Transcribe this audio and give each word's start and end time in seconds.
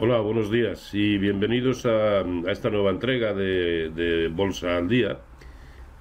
Hola, 0.00 0.20
buenos 0.20 0.48
días 0.48 0.94
y 0.94 1.18
bienvenidos 1.18 1.84
a, 1.84 2.24
esta 2.46 2.70
nueva 2.70 2.90
entrega 2.90 3.34
de, 3.34 4.30
Bolsa 4.32 4.76
al 4.76 4.88
Día. 4.88 5.18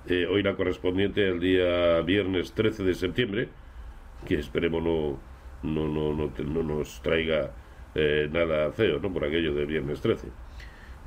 Eh, 0.08 0.28
hoy 0.30 0.44
la 0.44 0.56
correspondiente 0.56 1.28
al 1.28 1.40
día 1.40 2.00
viernes 2.02 2.52
13 2.52 2.84
de 2.84 2.94
septiembre, 2.94 3.50
que 4.28 4.36
esperemos 4.36 4.84
no, 4.84 5.18
no, 5.64 5.88
no, 5.88 6.14
no, 6.14 6.64
nos 6.64 7.02
traiga 7.02 7.54
eh, 7.96 8.30
nada 8.32 8.72
feo, 8.72 9.00
¿no? 9.00 9.12
Por 9.12 9.26
aquello 9.26 9.56
de 9.56 9.66
viernes 9.66 10.00
13. 10.00 10.28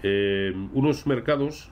Eh, 0.02 0.52
unos 0.72 1.07
mercados 1.07 1.70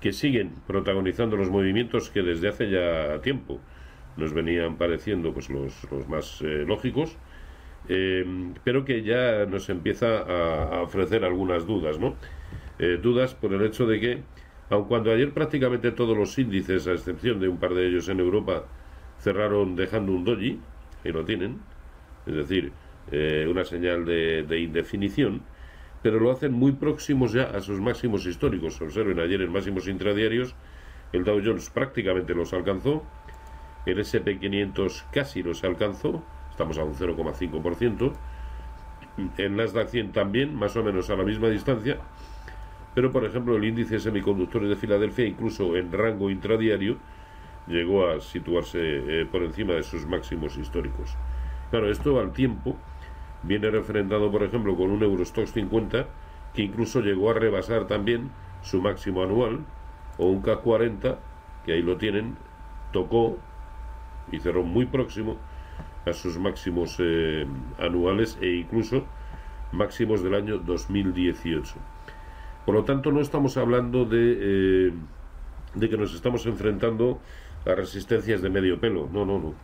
que 0.00 0.12
siguen 0.14 0.54
protagonizando 0.66 1.36
los 1.36 1.50
movimientos 1.50 2.08
que 2.08 2.22
desde 2.22 2.48
hace 2.48 2.70
ya 2.70 3.20
tiempo 3.20 3.60
nos 4.16 4.32
venían 4.32 4.78
pareciendo 4.78 5.34
pues 5.34 5.50
los, 5.50 5.74
los 5.90 6.08
más 6.08 6.40
lógicos 6.40 7.18
eh, 7.92 8.24
pero 8.62 8.84
que 8.84 9.02
ya 9.02 9.46
nos 9.46 9.68
empieza 9.68 10.18
a, 10.20 10.82
ofrecer 10.82 11.24
algunas 11.24 11.66
dudas, 11.66 11.98
¿no? 11.98 12.14
Eh, 12.78 13.00
dudas 13.02 13.34
por 13.34 13.52
el 13.52 13.62
hecho 13.62 13.84
de 13.84 13.98
que, 13.98 14.22
aun 14.70 14.84
cuando 14.84 15.10
ayer 15.10 15.32
prácticamente 15.32 15.90
todos 15.90 16.16
los 16.16 16.38
índices, 16.38 16.86
a 16.86 16.92
excepción 16.92 17.40
de 17.40 17.48
un 17.48 17.58
par 17.58 17.74
de 17.74 17.88
ellos 17.88 18.08
en 18.08 18.20
Europa, 18.20 18.64
cerraron 19.18 19.74
dejando 19.74 20.12
un 20.12 20.24
doji, 20.24 20.60
y 21.04 21.08
lo 21.08 21.24
tienen, 21.24 21.58
es 22.26 22.34
decir, 22.36 22.70
eh, 23.10 23.48
una 23.50 23.64
señal 23.64 24.04
de, 24.04 24.44
de, 24.44 24.60
indefinición, 24.60 25.42
pero 26.00 26.20
lo 26.20 26.30
hacen 26.30 26.52
muy 26.52 26.70
próximos 26.70 27.32
ya 27.32 27.42
a 27.42 27.60
sus 27.60 27.80
máximos 27.80 28.24
históricos. 28.24 28.80
Observen 28.80 29.18
ayer 29.18 29.42
en 29.42 29.50
máximos 29.50 29.88
intradiarios, 29.88 30.54
el 31.12 31.24
Dow 31.24 31.40
Jones 31.44 31.70
prácticamente 31.70 32.36
los 32.36 32.52
alcanzó, 32.52 33.02
el 33.84 33.98
SP500 33.98 35.06
casi 35.10 35.42
los 35.42 35.64
alcanzó, 35.64 36.22
estamos 36.60 36.78
a 36.78 36.84
un 36.84 36.94
0,5%. 36.94 38.12
En 39.38 39.56
Nasdaq 39.56 39.88
100 39.88 40.12
también, 40.12 40.54
más 40.54 40.76
o 40.76 40.82
menos 40.82 41.08
a 41.08 41.16
la 41.16 41.24
misma 41.24 41.48
distancia. 41.48 41.98
Pero, 42.94 43.10
por 43.12 43.24
ejemplo, 43.24 43.56
el 43.56 43.64
índice 43.64 43.94
de 43.94 44.00
semiconductores 44.00 44.68
de 44.68 44.76
Filadelfia, 44.76 45.24
incluso 45.24 45.76
en 45.76 45.90
rango 45.90 46.28
intradiario, 46.28 46.98
llegó 47.66 48.08
a 48.08 48.20
situarse 48.20 48.78
eh, 48.78 49.26
por 49.30 49.42
encima 49.42 49.74
de 49.74 49.82
sus 49.82 50.06
máximos 50.06 50.58
históricos. 50.58 51.16
Claro, 51.70 51.90
esto 51.90 52.18
al 52.20 52.32
tiempo 52.32 52.76
viene 53.42 53.70
referendado, 53.70 54.30
por 54.30 54.42
ejemplo, 54.42 54.76
con 54.76 54.90
un 54.90 55.02
Eurostox 55.02 55.52
50 55.52 56.06
que 56.54 56.62
incluso 56.62 57.00
llegó 57.00 57.30
a 57.30 57.34
rebasar 57.34 57.86
también 57.86 58.30
su 58.62 58.82
máximo 58.82 59.22
anual, 59.22 59.60
o 60.18 60.26
un 60.26 60.42
K40, 60.42 61.16
que 61.64 61.72
ahí 61.72 61.82
lo 61.82 61.96
tienen, 61.96 62.36
tocó 62.92 63.38
y 64.32 64.40
cerró 64.40 64.62
muy 64.62 64.86
próximo 64.86 65.36
a 66.06 66.12
sus 66.12 66.38
máximos 66.38 66.96
eh, 66.98 67.46
anuales 67.78 68.38
e 68.40 68.54
incluso 68.54 69.06
máximos 69.72 70.22
del 70.22 70.34
año 70.34 70.58
2018. 70.58 71.74
Por 72.66 72.74
lo 72.74 72.84
tanto, 72.84 73.10
no 73.12 73.20
estamos 73.20 73.56
hablando 73.56 74.04
de, 74.04 74.36
eh, 74.40 74.92
de 75.74 75.88
que 75.88 75.96
nos 75.96 76.14
estamos 76.14 76.46
enfrentando 76.46 77.20
a 77.66 77.74
resistencias 77.74 78.42
de 78.42 78.50
medio 78.50 78.80
pelo, 78.80 79.08
no, 79.12 79.24
no, 79.24 79.38
no, 79.38 79.54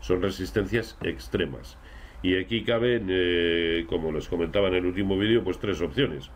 son 0.00 0.22
resistencias 0.22 0.98
extremas. 1.02 1.78
Y 2.22 2.36
aquí 2.38 2.64
caben, 2.64 3.06
eh, 3.08 3.86
como 3.88 4.12
les 4.12 4.28
comentaba 4.28 4.68
en 4.68 4.74
el 4.74 4.86
último 4.86 5.18
vídeo, 5.18 5.44
pues 5.44 5.58
tres 5.58 5.80
opciones. 5.80 6.30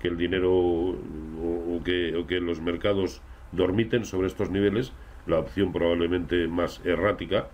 Que 0.00 0.08
el 0.08 0.16
dinero 0.16 0.52
o, 0.52 1.80
que, 1.84 2.16
o 2.16 2.26
que 2.26 2.40
los 2.40 2.60
mercados 2.60 3.22
dormiten 3.52 4.04
sobre 4.04 4.26
estos 4.26 4.50
niveles, 4.50 4.92
la 5.26 5.38
opción 5.38 5.72
probablemente 5.72 6.46
más 6.46 6.84
errática, 6.84 7.48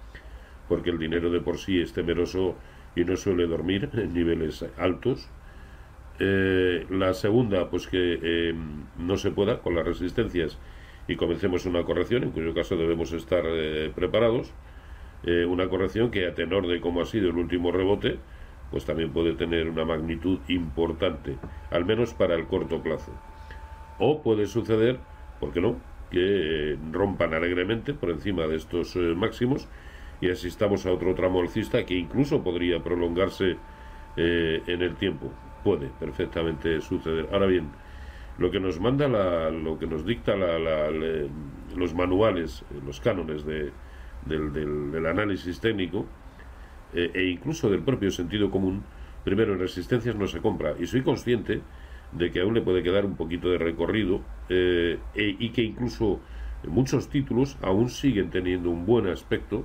porque 0.71 0.91
el 0.91 1.01
dinero 1.01 1.31
de 1.31 1.41
por 1.41 1.59
sí 1.59 1.81
es 1.81 1.93
temeroso 1.93 2.55
y 2.95 3.05
no 3.05 3.17
suele 3.17 3.49
dormir 3.49 3.91
en 3.93 4.15
niveles 4.15 4.65
altos. 4.79 5.29
Eh, 6.21 6.87
la 6.91 7.13
segunda, 7.13 7.69
pues 7.69 7.89
que 7.89 8.21
eh, 8.23 8.55
no 8.97 9.17
se 9.17 9.33
pueda 9.33 9.59
con 9.59 9.75
las 9.75 9.85
resistencias 9.85 10.59
y 11.09 11.17
comencemos 11.17 11.67
una 11.67 11.83
corrección, 11.83 12.23
en 12.23 12.31
cuyo 12.31 12.55
caso 12.55 12.77
debemos 12.77 13.11
estar 13.13 13.43
eh, 13.47 13.91
preparados. 13.93 14.53
una 15.49 15.69
corrección 15.69 16.11
que 16.13 16.27
a 16.29 16.35
tenor 16.35 16.69
de 16.69 16.81
cómo 16.81 17.03
ha 17.03 17.05
sido 17.05 17.31
el 17.31 17.37
último 17.37 17.73
rebote, 17.73 18.19
pues 18.71 18.85
también 18.85 19.11
puede 19.11 19.33
tener 19.35 19.69
una 19.69 19.85
magnitud 19.85 20.39
importante, 20.47 21.37
al 21.73 21.85
menos 21.85 22.15
para 22.15 22.37
el 22.37 22.47
corto 22.47 22.81
plazo. 22.81 23.13
O 23.99 24.23
puede 24.23 24.47
suceder, 24.47 24.99
¿por 25.41 25.53
qué 25.53 25.61
no?, 25.61 25.81
que 26.13 26.79
rompan 26.93 27.35
alegremente 27.35 27.93
por 27.93 28.11
encima 28.11 28.47
de 28.47 28.57
estos 28.57 28.97
máximos 28.97 29.69
y 30.21 30.31
asistamos 30.31 30.87
a 30.87 30.93
otro 30.93 31.15
tramo 31.15 31.41
alcista 31.41 31.85
que 31.85 31.95
incluso 31.95 32.43
podría 32.43 32.83
prolongarse 32.83 33.57
eh, 34.17 34.63
en 34.67 34.83
el 34.83 34.97
tiempo. 34.97 35.33
Puede 35.65 35.89
perfectamente 35.99 36.81
suceder. 36.81 37.29
Ahora 37.33 37.47
bien, 37.47 37.71
lo 38.39 38.51
que 38.51 38.61
nos 38.61 38.81
manda, 38.81 39.09
la, 39.09 39.51
lo 39.51 39.79
que 39.79 39.87
nos 39.87 40.05
dicta 40.05 40.37
la, 40.37 40.59
los 41.77 41.95
manuales, 41.95 42.63
eh, 42.71 42.81
los 42.85 43.01
cánones 43.01 43.45
de, 43.45 43.71
del, 44.27 45.07
análisis 45.07 45.61
técnico 45.61 46.07
eh, 46.93 47.11
e 47.15 47.25
incluso 47.25 47.71
del 47.71 47.83
propio 47.83 48.11
sentido 48.11 48.51
común, 48.51 48.83
primero 49.25 49.55
en 49.55 49.61
resistencias 49.61 50.17
no 50.17 50.27
se 50.27 50.41
compra. 50.41 50.75
Y 50.79 50.87
soy 50.87 51.03
consciente 51.03 51.61
de 52.13 52.31
que 52.31 52.41
aún 52.41 52.55
le 52.55 52.63
puede 52.63 52.83
quedar 52.83 53.07
un 53.07 53.17
poquito 53.17 53.51
de 53.51 53.59
recorrido 53.59 54.21
e, 54.49 54.99
y 55.15 55.51
que 55.51 55.63
incluso 55.63 56.21
muchos 56.67 57.09
títulos 57.09 57.57
aún 57.63 57.89
siguen 57.89 58.31
teniendo 58.31 58.71
un 58.71 58.85
buen 58.85 59.07
aspecto 59.07 59.65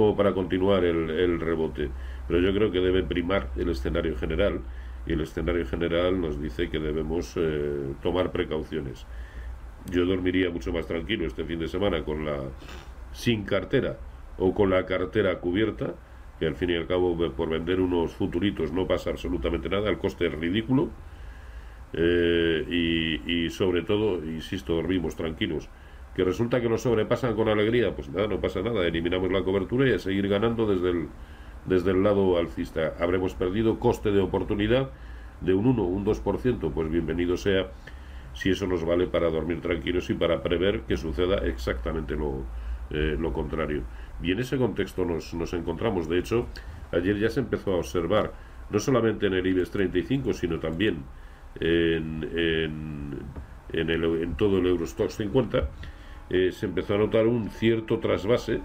como 0.00 0.16
para 0.16 0.32
continuar 0.32 0.82
el, 0.82 1.38
rebote. 1.38 1.90
Pero 2.26 2.40
yo 2.40 2.54
creo 2.54 2.72
que 2.72 2.80
debe 2.80 3.02
primar 3.02 3.50
el 3.56 3.68
escenario 3.68 4.16
general 4.16 4.60
y 5.06 5.12
el 5.12 5.20
escenario 5.20 5.66
general 5.66 6.18
nos 6.18 6.40
dice 6.40 6.70
que 6.70 6.78
debemos 6.78 7.34
eh, 7.36 7.92
tomar 8.02 8.32
precauciones. 8.32 9.04
Yo 9.90 10.06
dormiría 10.06 10.48
mucho 10.48 10.72
más 10.72 10.86
tranquilo 10.86 11.26
este 11.26 11.44
fin 11.44 11.58
de 11.58 11.68
semana 11.68 12.02
con 12.02 12.24
la 12.24 12.38
sin 13.12 13.44
cartera 13.44 13.98
o 14.38 14.54
con 14.54 14.70
la 14.70 14.86
cartera 14.86 15.38
cubierta, 15.38 15.94
que 16.38 16.46
al 16.46 16.54
fin 16.54 16.70
y 16.70 16.76
al 16.76 16.86
cabo 16.86 17.14
por 17.32 17.50
vender 17.50 17.78
unos 17.78 18.12
futuritos 18.12 18.72
no 18.72 18.86
pasa 18.86 19.10
absolutamente 19.10 19.68
nada, 19.68 19.90
el 19.90 19.98
coste 19.98 20.28
es 20.28 20.32
ridículo. 20.32 20.88
Eh, 21.92 22.64
y, 22.70 23.44
y 23.44 23.50
sobre 23.50 23.82
todo, 23.82 24.24
insisto, 24.24 24.76
dormimos 24.76 25.14
tranquilos 25.14 25.68
que 26.14 26.24
resulta 26.24 26.60
que 26.60 26.68
nos 26.68 26.82
sobrepasan 26.82 27.34
con 27.34 27.48
alegría, 27.48 27.94
pues 27.94 28.08
nada, 28.08 28.26
no 28.26 28.40
pasa 28.40 28.62
nada, 28.62 28.86
eliminamos 28.86 29.30
la 29.30 29.42
cobertura 29.42 29.88
y 29.88 29.92
a 29.92 29.98
seguir 29.98 30.28
ganando 30.28 30.66
desde 30.66 30.90
el, 30.90 31.08
desde 31.66 31.92
el 31.92 32.02
lado 32.02 32.38
alcista. 32.38 32.94
Habremos 32.98 33.34
perdido 33.34 33.78
coste 33.78 34.10
de 34.10 34.20
oportunidad 34.20 34.90
de 35.40 35.54
un 35.54 35.66
1, 35.66 35.82
un 35.82 36.04
2%, 36.04 36.72
pues 36.72 36.90
bienvenido 36.90 37.36
sea 37.36 37.70
si 38.34 38.50
eso 38.50 38.66
nos 38.66 38.84
vale 38.84 39.06
para 39.06 39.30
dormir 39.30 39.60
tranquilos 39.60 40.10
y 40.10 40.14
para 40.14 40.42
prever 40.42 40.82
que 40.82 40.96
suceda 40.96 41.38
exactamente 41.46 42.14
lo, 42.16 42.44
eh, 42.90 43.16
lo 43.18 43.32
contrario. 43.32 43.82
Y 44.22 44.32
en 44.32 44.40
ese 44.40 44.56
contexto 44.58 45.04
nos, 45.04 45.34
nos 45.34 45.52
encontramos, 45.54 46.08
de 46.08 46.18
hecho, 46.18 46.46
ayer 46.92 47.18
ya 47.18 47.30
se 47.30 47.40
empezó 47.40 47.72
a 47.72 47.76
observar, 47.76 48.32
no 48.70 48.78
solamente 48.78 49.26
en 49.26 49.34
el 49.34 49.46
IBEX 49.46 49.70
35, 49.70 50.32
sino 50.32 50.58
también 50.60 51.02
en, 51.58 52.22
en, 52.36 53.18
en, 53.72 53.90
el, 53.90 54.04
en 54.22 54.36
todo 54.36 54.58
el 54.58 54.66
Eurostox 54.66 55.16
50, 55.16 55.68
eh, 56.30 56.52
se 56.52 56.66
empezó 56.66 56.94
a 56.94 56.98
notar 56.98 57.26
un 57.26 57.50
cierto 57.50 57.98
trasvase 57.98 58.60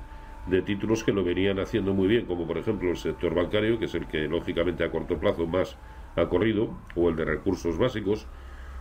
de 0.47 0.61
títulos 0.61 1.03
que 1.03 1.11
lo 1.11 1.23
venían 1.23 1.59
haciendo 1.59 1.93
muy 1.93 2.07
bien, 2.07 2.25
como 2.25 2.45
por 2.45 2.57
ejemplo 2.57 2.91
el 2.91 2.97
sector 2.97 3.33
bancario, 3.33 3.79
que 3.79 3.85
es 3.85 3.95
el 3.95 4.07
que 4.07 4.27
lógicamente 4.27 4.83
a 4.83 4.91
corto 4.91 5.17
plazo 5.17 5.47
más 5.47 5.77
ha 6.15 6.27
corrido, 6.27 6.77
o 6.95 7.09
el 7.09 7.15
de 7.15 7.25
recursos 7.25 7.77
básicos, 7.77 8.27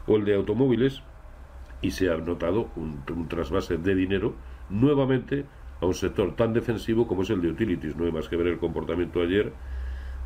o 0.07 0.17
el 0.17 0.25
de 0.25 0.35
automóviles, 0.35 1.03
y 1.81 1.91
se 1.91 2.11
ha 2.11 2.17
notado 2.17 2.69
un, 2.77 3.29
trasvase 3.29 3.79
de 3.79 3.95
dinero 3.95 4.35
nuevamente 4.69 5.45
a 5.81 5.87
un 5.87 5.95
sector 5.95 6.37
tan 6.37 6.53
defensivo 6.53 7.07
como 7.07 7.23
es 7.23 7.31
el 7.31 7.41
de 7.41 7.49
utilities. 7.49 7.97
No 7.97 8.05
hay 8.05 8.13
más 8.13 8.29
que 8.29 8.37
ver 8.37 8.47
el 8.49 8.59
comportamiento 8.59 9.23
ayer 9.23 9.53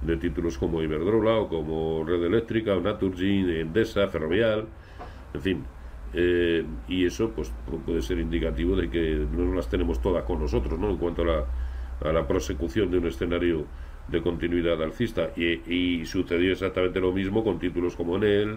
de 0.02 0.16
títulos 0.16 0.58
como 0.58 0.82
Iberdrola 0.82 1.36
o 1.36 1.48
como 1.48 2.04
Red 2.04 2.24
Eléctrica 2.24 2.74
o 2.74 2.80
Naturgy, 2.80 3.60
Endesa, 3.60 4.06
Ferrovial, 4.08 4.66
en 5.34 5.40
fin, 5.40 5.64
eh, 6.14 6.64
y 6.88 7.04
eso 7.04 7.30
pues 7.30 7.52
puede 7.84 8.00
ser 8.00 8.18
indicativo 8.18 8.74
de 8.76 8.88
que 8.88 9.26
no 9.30 9.54
las 9.54 9.68
tenemos 9.68 10.00
todas 10.00 10.24
con 10.24 10.40
nosotros 10.40 10.78
¿no? 10.78 10.88
en 10.88 10.96
cuanto 10.96 11.22
a 11.22 11.26
la, 11.26 11.44
a 12.08 12.12
la 12.12 12.26
prosecución 12.26 12.90
de 12.90 12.98
un 12.98 13.06
escenario 13.06 13.66
de 14.08 14.22
continuidad 14.22 14.82
alcista 14.82 15.32
y, 15.36 16.06
sucedió 16.06 16.52
exactamente 16.52 16.98
lo 16.98 17.12
mismo 17.12 17.44
con 17.44 17.58
títulos 17.58 17.94
como 17.94 18.16
Enel, 18.16 18.56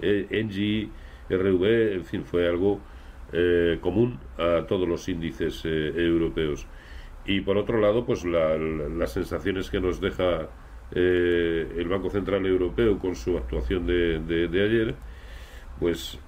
eh, 0.00 0.26
Engie, 0.30 0.90
RV, 1.30 1.92
en 1.94 2.04
fin, 2.04 2.24
fue 2.24 2.48
algo 2.48 2.80
eh, 3.32 3.78
común 3.80 4.18
a 4.36 4.66
todos 4.66 4.88
los 4.88 5.08
índices 5.08 5.64
europeos. 5.64 6.66
Y 7.26 7.42
por 7.42 7.58
otro 7.58 7.78
lado, 7.80 8.04
pues 8.04 8.24
las 8.24 9.12
sensaciones 9.12 9.70
que 9.70 9.80
nos 9.80 10.00
deja 10.00 10.48
el 10.90 11.86
Banco 11.88 12.10
Central 12.10 12.44
Europeo 12.46 12.98
con 12.98 13.14
su 13.14 13.36
actuación 13.36 13.86
de, 13.86 14.48
de 14.48 14.64
ayer, 14.64 14.94
pues 15.78 16.18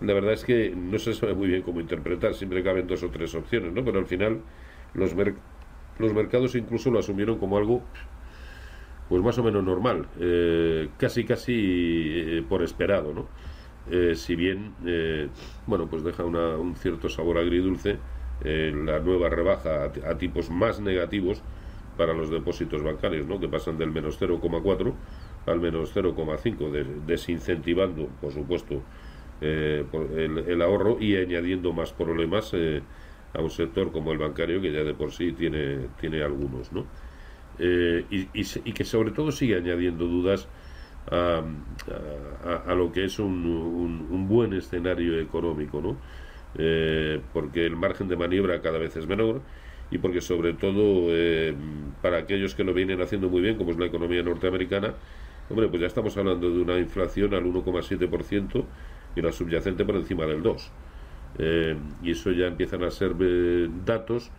la 0.00 0.12
verdad 0.12 0.32
es 0.32 0.44
que 0.44 0.74
no 0.76 0.98
se 0.98 1.14
sabe 1.14 1.34
muy 1.34 1.48
bien 1.48 1.62
cómo 1.62 1.80
interpretar, 1.80 2.34
siempre 2.34 2.62
caben 2.62 2.86
dos 2.86 3.02
o 3.02 3.10
tres 3.10 3.34
opciones, 3.34 3.72
¿no? 3.72 3.84
Pero 3.84 3.98
al 3.98 4.06
final 4.06 4.40
los, 4.94 5.14
los 5.98 6.12
mercados 6.12 6.54
incluso 6.54 6.90
lo 6.90 6.98
asumieron 6.98 7.38
como 7.38 7.56
algo 7.56 7.82
pues 9.08 9.22
más 9.22 9.38
o 9.38 9.42
menos 9.42 9.62
normal, 9.62 10.06
eh, 10.18 10.88
casi 10.98 11.24
casi 11.24 11.54
eh, 11.54 12.44
por 12.48 12.62
esperado, 12.62 13.12
¿no? 13.14 13.26
Eh, 13.88 14.16
si 14.16 14.34
bien, 14.34 14.74
bueno, 15.66 15.86
pues 15.86 16.02
deja 16.02 16.24
un 16.24 16.74
cierto 16.74 17.08
sabor 17.08 17.38
agridulce 17.38 17.98
la 18.42 18.98
nueva 18.98 19.30
rebaja 19.30 19.84
a, 19.84 20.18
tipos 20.18 20.50
más 20.50 20.80
negativos 20.80 21.40
para 21.96 22.12
los 22.12 22.28
depósitos 22.28 22.82
bancarios, 22.82 23.26
¿no? 23.26 23.38
Que 23.38 23.48
pasan 23.48 23.78
del 23.78 23.92
menos 23.92 24.20
0,4 24.20 24.92
al 25.46 25.60
menos 25.60 25.94
0,5, 25.94 27.04
desincentivando, 27.06 28.08
por 28.20 28.32
supuesto, 28.32 28.82
el, 29.40 30.44
el, 30.46 30.62
ahorro 30.62 30.98
y 31.00 31.16
añadiendo 31.16 31.72
más 31.72 31.92
problemas 31.92 32.54
a 33.34 33.40
un 33.40 33.50
sector 33.50 33.92
como 33.92 34.12
el 34.12 34.18
bancario 34.18 34.60
que 34.60 34.72
ya 34.72 34.82
de 34.82 34.94
por 34.94 35.12
sí 35.12 35.32
tiene, 35.32 35.88
tiene 36.00 36.22
algunos, 36.22 36.72
¿no? 36.72 36.86
Eh, 37.58 38.04
y, 38.10 38.72
que 38.72 38.84
sobre 38.84 39.12
todo 39.12 39.32
sigue 39.32 39.56
añadiendo 39.56 40.06
dudas 40.06 40.46
a, 41.10 41.42
a, 42.66 42.74
lo 42.74 42.92
que 42.92 43.04
es 43.04 43.18
un, 43.18 43.46
un, 44.10 44.28
buen 44.28 44.52
escenario 44.52 45.18
económico, 45.18 45.80
¿no? 45.80 45.96
Eh, 46.58 47.20
porque 47.32 47.64
el 47.64 47.76
margen 47.76 48.08
de 48.08 48.16
maniobra 48.16 48.60
cada 48.60 48.78
vez 48.78 48.96
es 48.96 49.06
menor 49.06 49.40
y 49.90 49.98
porque 49.98 50.20
sobre 50.20 50.54
todo 50.54 51.08
eh, 51.10 51.54
para 52.02 52.18
aquellos 52.18 52.54
que 52.54 52.64
lo 52.64 52.74
vienen 52.74 53.00
haciendo 53.00 53.28
muy 53.28 53.40
bien, 53.40 53.56
como 53.56 53.70
es 53.70 53.78
la 53.78 53.86
economía 53.86 54.22
norteamericana, 54.22 54.94
hombre, 55.48 55.68
pues 55.68 55.80
ya 55.80 55.86
estamos 55.86 56.16
hablando 56.16 56.50
de 56.50 56.60
una 56.60 56.78
inflación 56.78 57.32
al 57.34 57.44
1,7% 57.44 58.64
y 59.16 59.22
la 59.22 59.32
subyacente 59.32 59.84
por 59.84 59.96
encima 59.96 60.26
del 60.26 60.42
2%. 60.42 61.76
y 62.02 62.10
eso 62.10 62.30
ya 62.30 62.46
empiezan 62.46 62.84
a 62.84 62.90
ser 62.90 63.14
datos 63.84 64.30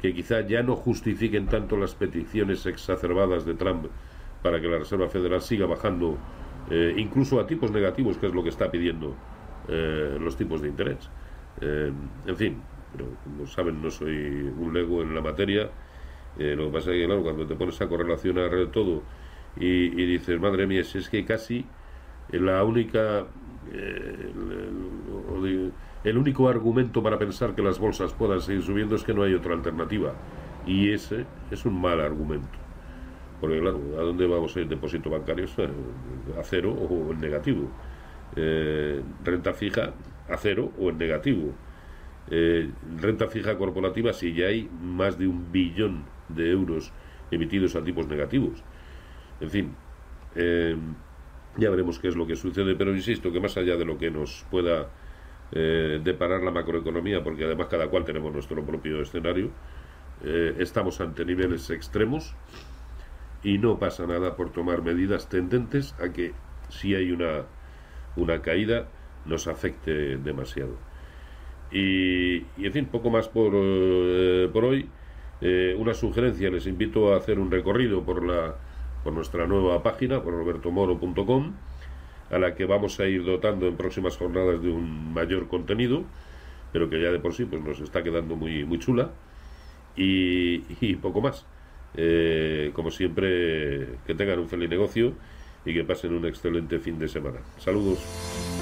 que 0.00 0.14
quizá 0.14 0.40
ya 0.42 0.62
no 0.62 0.76
justifiquen 0.76 1.46
tanto 1.46 1.76
las 1.76 1.94
peticiones 1.94 2.66
exacerbadas 2.66 3.44
de 3.44 3.54
Trump 3.54 3.86
para 4.42 4.60
que 4.60 4.68
la 4.68 4.78
Reserva 4.78 5.08
Federal 5.08 5.40
siga 5.40 5.66
bajando 5.66 6.18
eh, 6.70 6.94
incluso 6.96 7.40
a 7.40 7.46
tipos 7.46 7.70
negativos, 7.70 8.18
que 8.18 8.26
es 8.26 8.34
lo 8.34 8.42
que 8.42 8.50
está 8.50 8.70
pidiendo 8.70 9.14
eh, 9.68 10.16
los 10.20 10.36
tipos 10.36 10.60
de 10.60 10.68
interés. 10.68 11.08
Eh, 11.60 11.92
en 12.26 12.36
fin, 12.36 12.62
pero 12.92 13.06
como 13.24 13.46
saben, 13.46 13.80
no 13.82 13.90
soy 13.90 14.52
un 14.58 14.72
lego 14.74 15.02
en 15.02 15.14
la 15.14 15.20
materia. 15.20 15.70
lo 16.38 16.66
que 16.66 16.72
pasa 16.72 16.90
es 16.90 16.96
que, 16.96 17.06
claro, 17.06 17.22
cuando 17.22 17.46
te 17.46 17.54
pones 17.54 17.80
a 17.80 17.88
correlacionar 17.88 18.50
todo 18.72 19.02
y, 19.56 20.00
y 20.00 20.06
dices, 20.06 20.38
madre 20.40 20.66
mía, 20.66 20.84
si 20.84 20.98
es 20.98 21.08
que 21.08 21.24
casi 21.24 21.64
la 22.30 22.62
única 22.64 23.26
el 26.04 26.18
único 26.18 26.48
argumento 26.48 27.02
para 27.02 27.18
pensar 27.18 27.54
que 27.54 27.62
las 27.62 27.78
bolsas 27.78 28.12
puedan 28.12 28.40
seguir 28.40 28.62
subiendo 28.62 28.96
es 28.96 29.04
que 29.04 29.14
no 29.14 29.22
hay 29.22 29.34
otra 29.34 29.54
alternativa. 29.54 30.14
Y 30.66 30.90
ese 30.90 31.24
es 31.50 31.64
un 31.64 31.80
mal 31.80 32.00
argumento. 32.00 32.58
Porque 33.40 33.60
claro, 33.60 33.80
¿a 33.98 34.02
dónde 34.02 34.26
vamos 34.26 34.56
ir 34.56 34.68
depósito 34.68 35.10
bancario? 35.10 35.46
A 36.38 36.42
cero 36.42 36.72
o 36.72 37.12
en 37.12 37.20
negativo. 37.20 37.68
Eh, 38.34 39.02
renta 39.24 39.52
fija 39.52 39.92
a 40.28 40.36
cero 40.36 40.72
o 40.78 40.90
en 40.90 40.98
negativo. 40.98 41.52
Eh, 42.30 42.70
renta 43.00 43.28
fija 43.28 43.56
corporativa 43.56 44.12
si 44.12 44.32
ya 44.32 44.46
hay 44.46 44.68
más 44.82 45.18
de 45.18 45.28
un 45.28 45.52
billón 45.52 46.04
de 46.28 46.50
euros 46.50 46.92
emitidos 47.30 47.76
a 47.76 47.84
tipos 47.84 48.08
negativos. 48.08 48.62
En 49.40 49.50
fin, 49.50 49.74
eh, 50.34 50.76
ya 51.56 51.70
veremos 51.70 51.98
qué 51.98 52.08
es 52.08 52.16
lo 52.16 52.26
que 52.26 52.36
sucede, 52.36 52.74
pero 52.74 52.94
insisto 52.94 53.32
que 53.32 53.40
más 53.40 53.56
allá 53.56 53.76
de 53.76 53.84
lo 53.84 53.98
que 53.98 54.10
nos 54.10 54.44
pueda 54.50 54.88
eh, 55.52 56.00
de 56.02 56.14
parar 56.14 56.42
la 56.42 56.50
macroeconomía, 56.50 57.22
porque 57.22 57.44
además 57.44 57.68
cada 57.68 57.88
cual 57.88 58.04
tenemos 58.04 58.32
nuestro 58.32 58.64
propio 58.64 59.00
escenario. 59.00 59.50
Eh, 60.24 60.56
estamos 60.58 61.00
ante 61.00 61.24
niveles 61.24 61.70
extremos 61.70 62.34
y 63.44 63.58
no 63.58 63.78
pasa 63.78 64.06
nada 64.06 64.34
por 64.34 64.50
tomar 64.50 64.82
medidas 64.82 65.28
tendentes 65.28 65.94
a 66.00 66.12
que 66.12 66.32
si 66.68 66.94
hay 66.96 67.12
una, 67.12 67.44
una 68.16 68.42
caída 68.42 68.88
nos 69.24 69.46
afecte 69.46 70.16
demasiado. 70.16 70.76
Y, 71.70 72.38
en 72.58 72.72
fin, 72.72 72.86
poco 72.86 73.10
más 73.10 73.28
por, 73.28 73.52
eh, 73.54 74.48
por 74.52 74.64
hoy. 74.64 74.88
una 75.78 75.94
sugerencia, 75.94 76.50
les 76.50 76.66
invito 76.66 77.12
a 77.12 77.18
hacer 77.18 77.38
un 77.38 77.50
recorrido 77.50 78.02
por, 78.04 78.24
la, 78.24 78.56
por 79.06 79.12
nuestra 79.12 79.46
nueva 79.46 79.84
página, 79.84 80.20
por 80.20 80.34
robertomoro.com 80.34 81.52
a 82.28 82.38
la 82.40 82.56
que 82.56 82.64
vamos 82.64 82.98
a 82.98 83.06
ir 83.06 83.24
dotando 83.24 83.68
en 83.68 83.76
próximas 83.76 84.16
jornadas 84.16 84.60
de 84.60 84.68
un 84.68 85.14
mayor 85.14 85.46
contenido, 85.46 86.02
pero 86.72 86.90
que 86.90 87.00
ya 87.00 87.12
de 87.12 87.20
por 87.20 87.32
sí 87.32 87.44
pues 87.44 87.62
nos 87.62 87.78
está 87.78 88.02
quedando 88.02 88.34
muy, 88.34 88.64
muy 88.64 88.80
chula. 88.80 89.12
Y, 89.94 90.58
poco 90.96 91.20
más. 91.20 91.46
Eh, 91.94 92.72
como 92.74 92.90
siempre, 92.90 93.86
que 94.08 94.16
tengan 94.16 94.40
un 94.40 94.48
feliz 94.48 94.68
negocio 94.68 95.12
y 95.64 95.72
que 95.72 95.84
pasen 95.84 96.12
un 96.12 96.26
excelente 96.26 96.80
fin 96.80 96.98
de 96.98 97.06
semana. 97.06 97.38
Saludos. 97.58 98.55